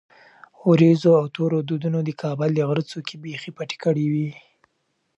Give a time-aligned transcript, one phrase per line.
[0.69, 4.29] ورېځو او تورو دودونو د کابل د غره څوکې بیخي پټې کړې وې.